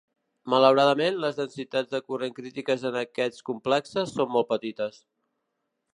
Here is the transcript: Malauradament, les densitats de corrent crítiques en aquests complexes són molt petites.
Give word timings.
Malauradament, 0.53 1.19
les 1.25 1.37
densitats 1.41 1.91
de 1.91 2.01
corrent 2.07 2.35
crítiques 2.39 2.85
en 2.91 2.99
aquests 3.05 3.47
complexes 3.53 4.17
són 4.19 4.37
molt 4.39 4.51
petites. 4.55 5.03